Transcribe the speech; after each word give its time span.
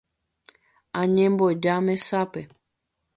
Añemboja 1.01 1.75
mesápe 1.87 2.41